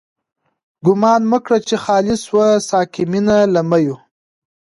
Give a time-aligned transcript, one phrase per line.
[0.85, 3.95] ګومان مه کړه چی خالی شوه، ساقی مينا له ميو